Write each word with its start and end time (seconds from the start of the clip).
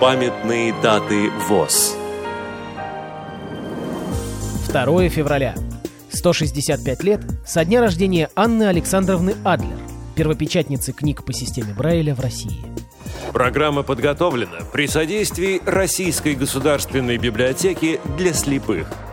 Памятные 0.00 0.72
даты 0.80 1.28
ВОЗ 1.48 1.96
2 4.68 5.08
февраля. 5.08 5.56
165 6.12 7.02
лет 7.02 7.20
со 7.44 7.64
дня 7.64 7.80
рождения 7.80 8.30
Анны 8.36 8.68
Александровны 8.68 9.34
Адлер, 9.42 9.76
первопечатницы 10.14 10.92
книг 10.92 11.24
по 11.24 11.32
системе 11.32 11.74
Брайля 11.76 12.14
в 12.14 12.20
России. 12.20 12.64
Программа 13.32 13.82
подготовлена 13.82 14.60
при 14.72 14.86
содействии 14.86 15.60
Российской 15.66 16.36
государственной 16.36 17.18
библиотеки 17.18 17.98
для 18.16 18.32
слепых– 18.32 18.86